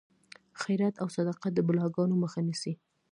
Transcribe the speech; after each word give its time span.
خیرات 0.61 0.95
او 1.01 1.07
صدقه 1.15 1.47
د 1.53 1.57
بلاګانو 1.67 2.15
مخه 2.23 2.39
نیسي. 2.47 2.73